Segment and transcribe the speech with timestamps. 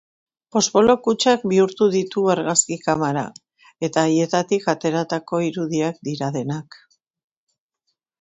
[0.53, 3.25] Poxpolo kutxak bihurtu ditu argazki kamara
[3.89, 6.79] eta aietatik ateratako irudiak dira denak.